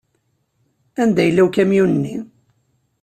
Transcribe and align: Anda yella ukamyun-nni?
Anda 1.01 1.21
yella 1.23 1.41
ukamyun-nni? 1.47 2.15